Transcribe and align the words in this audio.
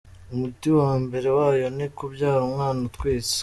Umuti 0.33 0.69
wa 0.79 0.91
mbere 1.03 1.29
wayo 1.37 1.67
ni 1.75 1.83
ukubyara 1.91 2.41
umwana 2.49 2.79
utwiswe. 2.87 3.39